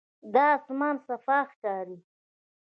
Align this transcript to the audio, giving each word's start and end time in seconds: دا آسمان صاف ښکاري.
دا 0.33 0.45
آسمان 0.57 0.95
صاف 1.05 1.23
ښکاري. 1.51 1.97